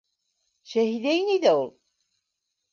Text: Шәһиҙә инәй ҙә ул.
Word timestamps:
Шәһиҙә 0.71 1.15
инәй 1.19 1.43
ҙә 1.45 1.53
ул. 1.61 1.71